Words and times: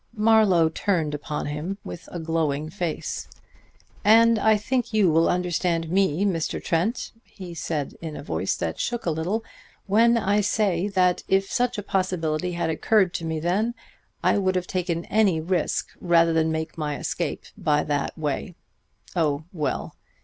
Marlowe 0.17 0.67
turned 0.67 1.13
upon 1.13 1.45
him 1.45 1.77
with 1.83 2.09
a 2.11 2.19
glowing 2.19 2.71
face. 2.71 3.27
"And 4.03 4.39
I 4.39 4.57
think 4.57 4.91
you 4.95 5.11
will 5.11 5.29
understand 5.29 5.91
me, 5.91 6.25
Mr. 6.25 6.59
Trent," 6.59 7.11
he 7.23 7.53
said 7.53 7.93
in 8.01 8.17
a 8.17 8.23
voice 8.23 8.55
that 8.55 8.79
shook 8.79 9.05
a 9.05 9.11
little, 9.11 9.43
"when 9.85 10.17
I 10.17 10.41
say 10.41 10.87
that 10.87 11.21
if 11.27 11.51
such 11.51 11.77
a 11.77 11.83
possibility 11.83 12.53
had 12.53 12.71
occurred 12.71 13.13
to 13.13 13.25
me 13.25 13.39
then, 13.39 13.75
I 14.23 14.39
would 14.39 14.55
have 14.55 14.65
taken 14.65 15.05
any 15.05 15.39
risk 15.39 15.89
rather 16.01 16.33
than 16.33 16.51
make 16.51 16.79
my 16.79 16.97
escape 16.97 17.43
by 17.55 17.83
that 17.83 18.17
way.... 18.17 18.55
Oh, 19.15 19.43
well!" 19.53 19.93